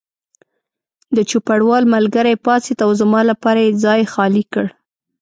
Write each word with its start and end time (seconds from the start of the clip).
د 1.15 1.17
چوپړوال 1.29 1.83
ملګری 1.95 2.35
پاڅېد 2.45 2.79
او 2.85 2.91
زما 3.01 3.21
لپاره 3.31 3.59
یې 3.65 3.71
ځای 3.83 4.01
خالي 4.13 4.43
کړ. 4.53 4.65